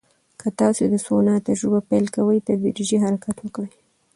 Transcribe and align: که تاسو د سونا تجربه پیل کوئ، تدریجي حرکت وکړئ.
که 0.39 0.47
تاسو 0.59 0.83
د 0.87 0.95
سونا 1.05 1.35
تجربه 1.47 1.79
پیل 1.89 2.05
کوئ، 2.15 2.37
تدریجي 2.47 2.97
حرکت 3.03 3.37
وکړئ. 3.41 3.71